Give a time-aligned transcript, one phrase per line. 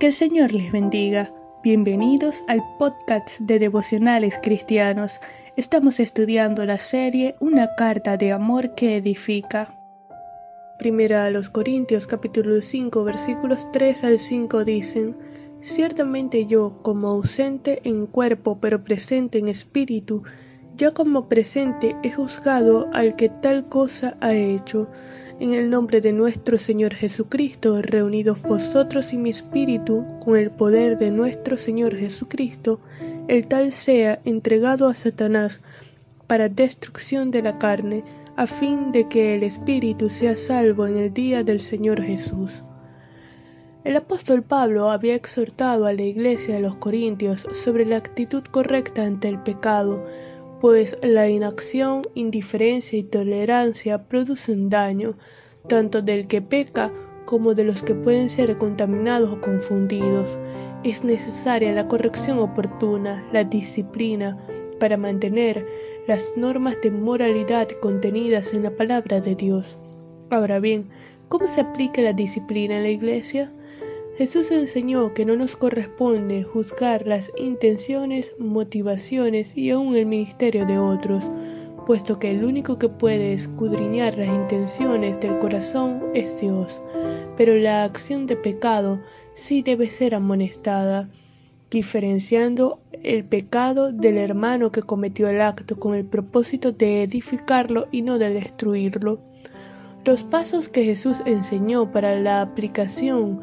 [0.00, 1.30] Que el Señor les bendiga.
[1.62, 5.20] Bienvenidos al podcast de devocionales cristianos.
[5.58, 9.78] Estamos estudiando la serie Una carta de amor que edifica.
[10.78, 15.18] Primera a los Corintios capítulo 5 versículos 3 al 5 dicen,
[15.60, 20.22] Ciertamente yo, como ausente en cuerpo pero presente en espíritu,
[20.80, 24.88] ya como presente he juzgado al que tal cosa ha hecho.
[25.38, 30.96] En el nombre de nuestro Señor Jesucristo, reunidos vosotros y mi espíritu, con el poder
[30.96, 32.80] de nuestro Señor Jesucristo,
[33.28, 35.60] el tal sea entregado a Satanás
[36.26, 38.02] para destrucción de la carne,
[38.36, 42.62] a fin de que el espíritu sea salvo en el día del Señor Jesús.
[43.84, 49.04] El apóstol Pablo había exhortado a la iglesia de los Corintios sobre la actitud correcta
[49.04, 50.04] ante el pecado,
[50.60, 55.16] pues la inacción, indiferencia y tolerancia producen daño,
[55.68, 56.92] tanto del que peca
[57.24, 60.38] como de los que pueden ser contaminados o confundidos.
[60.84, 64.38] Es necesaria la corrección oportuna, la disciplina,
[64.78, 65.66] para mantener
[66.06, 69.78] las normas de moralidad contenidas en la palabra de Dios.
[70.30, 70.88] Ahora bien,
[71.28, 73.52] ¿cómo se aplica la disciplina en la iglesia?
[74.20, 80.78] Jesús enseñó que no nos corresponde juzgar las intenciones, motivaciones y aún el ministerio de
[80.78, 81.24] otros,
[81.86, 86.82] puesto que el único que puede escudriñar las intenciones del corazón es Dios.
[87.38, 89.00] Pero la acción de pecado
[89.32, 91.08] sí debe ser amonestada,
[91.70, 98.02] diferenciando el pecado del hermano que cometió el acto con el propósito de edificarlo y
[98.02, 99.18] no de destruirlo.
[100.04, 103.40] Los pasos que Jesús enseñó para la aplicación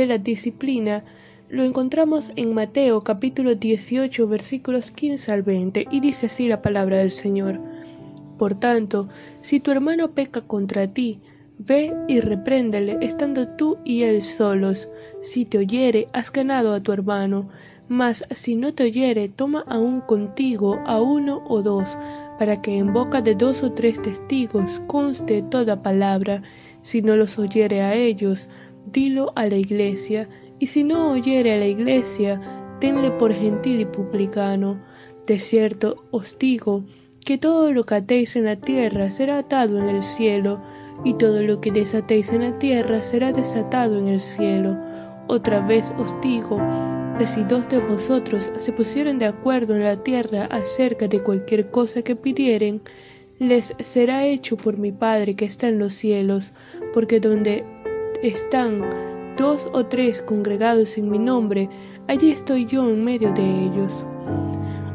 [0.00, 1.04] de la disciplina
[1.48, 6.98] lo encontramos en Mateo capítulo 18 versículos 15 al 20 y dice así la palabra
[6.98, 7.60] del Señor.
[8.36, 9.08] Por tanto,
[9.40, 11.20] si tu hermano peca contra ti,
[11.58, 14.90] ve y repréndele estando tú y él solos.
[15.22, 17.48] Si te oyere, has ganado a tu hermano.
[17.88, 21.96] Mas si no te oyere, toma aún contigo a uno o dos,
[22.38, 26.42] para que en boca de dos o tres testigos conste toda palabra.
[26.82, 28.48] Si no los oyere a ellos,
[28.92, 32.40] dilo a la iglesia, y si no oyere a la iglesia,
[32.80, 34.80] tenle por gentil y publicano.
[35.26, 36.84] De cierto os digo,
[37.24, 40.62] que todo lo que atéis en la tierra será atado en el cielo,
[41.04, 44.76] y todo lo que desatéis en la tierra será desatado en el cielo.
[45.28, 46.58] Otra vez os digo,
[47.18, 51.70] que si dos de vosotros se pusieren de acuerdo en la tierra acerca de cualquier
[51.70, 52.82] cosa que pidieren,
[53.38, 56.52] les será hecho por mi Padre que está en los cielos,
[56.94, 57.64] porque donde
[58.22, 58.82] están
[59.36, 61.68] dos o tres congregados en mi nombre,
[62.08, 63.92] allí estoy yo en medio de ellos.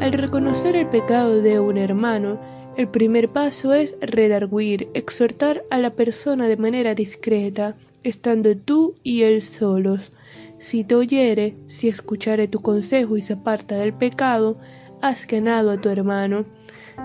[0.00, 2.40] Al reconocer el pecado de un hermano,
[2.76, 9.22] el primer paso es redarguir, exhortar a la persona de manera discreta, estando tú y
[9.22, 10.12] él solos.
[10.58, 14.58] Si te oyere, si escuchare tu consejo y se aparta del pecado,
[15.02, 16.46] has ganado a tu hermano.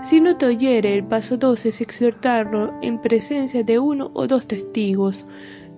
[0.02, 4.46] Si no te oyere, el paso dos es exhortarlo en presencia de uno o dos
[4.46, 5.26] testigos.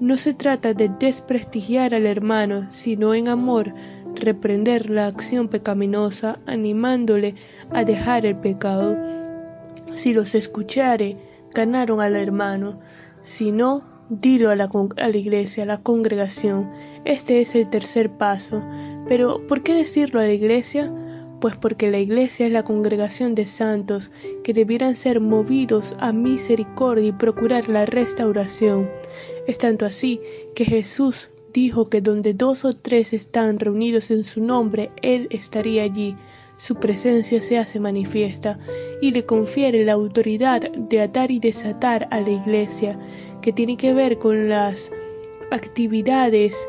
[0.02, 3.72] No se trata de desprestigiar al hermano, sino en amor
[4.16, 7.36] reprender la acción pecaminosa, animándole
[7.70, 8.96] a dejar el pecado.
[9.94, 11.18] Si los escuchare,
[11.54, 12.80] ganaron al hermano.
[13.20, 16.68] Si no, dilo a la, a la iglesia, a la congregación.
[17.04, 18.60] Este es el tercer paso.
[19.06, 20.92] Pero, ¿por qué decirlo a la iglesia?
[21.42, 24.12] pues porque la Iglesia es la congregación de santos
[24.44, 28.88] que debieran ser movidos a misericordia y procurar la restauración.
[29.46, 30.20] Es tanto así
[30.54, 35.82] que Jesús dijo que donde dos o tres están reunidos en su nombre, Él estaría
[35.82, 36.16] allí.
[36.56, 38.58] Su presencia se hace manifiesta
[39.00, 42.98] y le confiere la autoridad de atar y desatar a la Iglesia,
[43.40, 44.92] que tiene que ver con las
[45.50, 46.68] actividades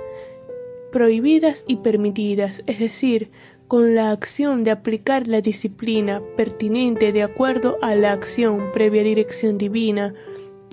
[0.91, 3.29] prohibidas y permitidas, es decir,
[3.67, 9.57] con la acción de aplicar la disciplina pertinente de acuerdo a la acción previa dirección
[9.57, 10.13] divina,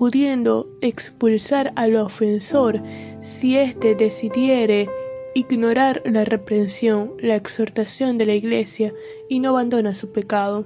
[0.01, 2.83] pudiendo expulsar al ofensor
[3.21, 4.89] si éste decidiere
[5.35, 8.95] ignorar la reprensión, la exhortación de la Iglesia
[9.29, 10.65] y no abandona su pecado.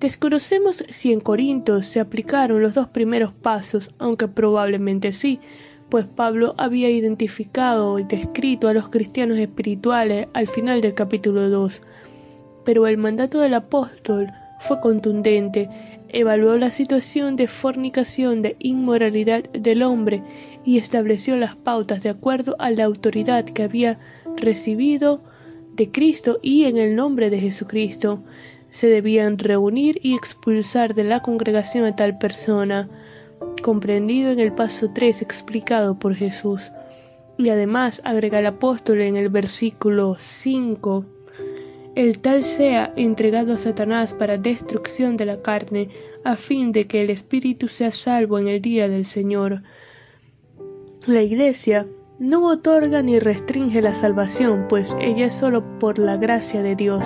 [0.00, 5.40] Desconocemos si en Corinto se aplicaron los dos primeros pasos, aunque probablemente sí,
[5.88, 11.80] pues Pablo había identificado y descrito a los cristianos espirituales al final del capítulo 2.
[12.66, 15.70] Pero el mandato del apóstol fue contundente,
[16.12, 20.22] evaluó la situación de fornicación, de inmoralidad del hombre
[20.64, 23.98] y estableció las pautas de acuerdo a la autoridad que había
[24.36, 25.22] recibido
[25.74, 28.22] de Cristo y en el nombre de Jesucristo.
[28.68, 32.88] Se debían reunir y expulsar de la congregación a tal persona
[33.62, 36.72] comprendido en el paso 3 explicado por Jesús.
[37.38, 41.06] Y además agrega el apóstol en el versículo 5,
[41.94, 45.88] el tal sea entregado a Satanás para destrucción de la carne,
[46.24, 49.62] a fin de que el espíritu sea salvo en el día del Señor.
[51.06, 51.86] La Iglesia
[52.18, 57.04] no otorga ni restringe la salvación, pues ella es solo por la gracia de Dios,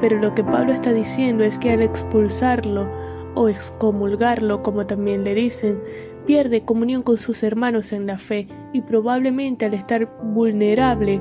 [0.00, 2.88] pero lo que Pablo está diciendo es que al expulsarlo
[3.34, 5.80] o excomulgarlo, como también le dicen,
[6.26, 11.20] pierde comunión con sus hermanos en la fe y probablemente al estar vulnerable,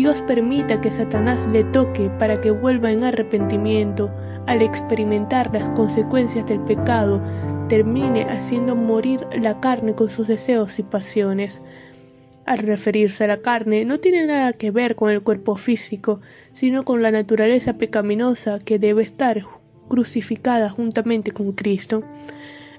[0.00, 4.10] Dios permita que Satanás le toque para que vuelva en arrepentimiento,
[4.46, 7.22] al experimentar las consecuencias del pecado,
[7.68, 11.60] termine haciendo morir la carne con sus deseos y pasiones.
[12.46, 16.22] Al referirse a la carne, no tiene nada que ver con el cuerpo físico,
[16.54, 19.44] sino con la naturaleza pecaminosa que debe estar
[19.88, 22.04] crucificada juntamente con Cristo.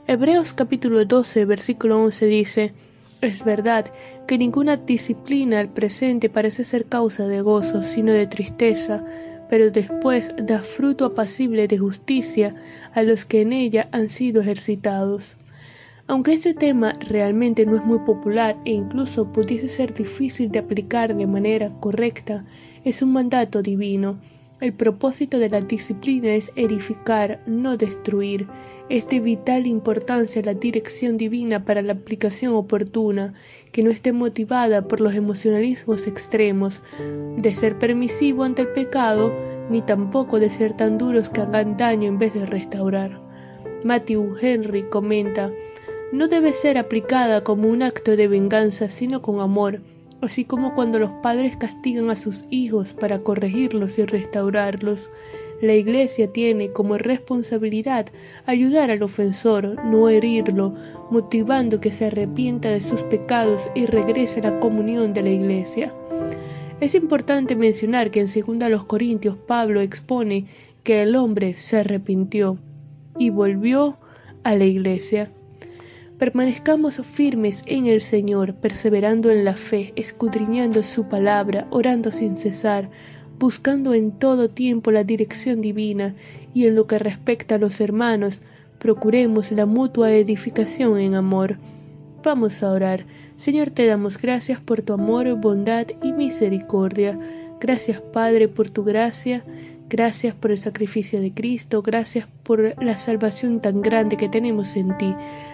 [0.07, 2.73] Hebreos capítulo 12, versículo 11 dice,
[3.21, 3.85] Es verdad
[4.27, 9.05] que ninguna disciplina al presente parece ser causa de gozo, sino de tristeza,
[9.47, 12.55] pero después da fruto apacible de justicia
[12.93, 15.37] a los que en ella han sido ejercitados.
[16.07, 21.15] Aunque este tema realmente no es muy popular e incluso pudiese ser difícil de aplicar
[21.15, 22.43] de manera correcta,
[22.83, 24.19] es un mandato divino.
[24.61, 28.47] El propósito de la disciplina es edificar, no destruir.
[28.89, 33.33] Es de vital importancia la dirección divina para la aplicación oportuna,
[33.71, 36.83] que no esté motivada por los emocionalismos extremos,
[37.37, 39.33] de ser permisivo ante el pecado,
[39.71, 43.19] ni tampoco de ser tan duros que hagan daño en vez de restaurar.
[43.83, 45.51] Matthew Henry comenta
[46.11, 49.79] no debe ser aplicada como un acto de venganza, sino con amor,
[50.21, 55.09] así como cuando los padres castigan a sus hijos para corregirlos y restaurarlos.
[55.61, 58.07] La Iglesia tiene como responsabilidad
[58.45, 60.73] ayudar al ofensor, no herirlo,
[61.11, 65.93] motivando que se arrepienta de sus pecados y regrese a la comunión de la Iglesia.
[66.79, 70.47] Es importante mencionar que en 2 Corintios Pablo expone
[70.83, 72.57] que el hombre se arrepintió
[73.19, 73.97] y volvió
[74.43, 75.31] a la Iglesia.
[76.21, 82.91] Permanezcamos firmes en el Señor, perseverando en la fe, escudriñando su palabra, orando sin cesar,
[83.39, 86.13] buscando en todo tiempo la dirección divina,
[86.53, 88.41] y en lo que respecta a los hermanos,
[88.77, 91.57] procuremos la mutua edificación en amor.
[92.23, 93.07] Vamos a orar.
[93.35, 97.17] Señor, te damos gracias por tu amor, bondad y misericordia.
[97.59, 99.43] Gracias, Padre, por tu gracia
[99.91, 104.97] Gracias por el sacrificio de Cristo, gracias por la salvación tan grande que tenemos en
[104.97, 105.13] ti.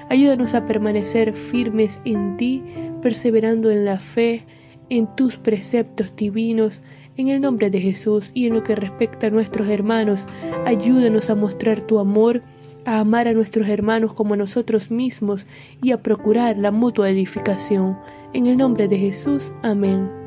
[0.10, 2.62] Ayúdanos a permanecer firmes en ti,
[3.02, 4.46] perseverando en la fe,
[4.90, 6.84] en tus preceptos divinos,
[7.18, 10.28] en el nombre de Jesús y en lo que respecta a nuestros hermanos.
[10.68, 12.44] Ayúdanos a mostrar tu amor,
[12.86, 15.48] a amar a nuestros hermanos como a nosotros mismos
[15.82, 17.98] y a procurar la mutua edificación.
[18.34, 19.52] En el nombre de Jesús.
[19.64, 20.27] Amén.